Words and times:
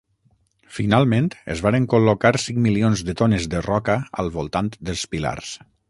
Finalment 0.77 1.27
es 1.55 1.61
varen 1.65 1.85
col·locar 1.91 2.31
cinc 2.45 2.63
milions 2.65 3.05
de 3.11 3.15
tones 3.21 3.47
de 3.53 3.63
roca 3.69 3.99
al 4.25 4.37
voltant 4.41 4.75
dels 4.91 5.07
pilars. 5.15 5.55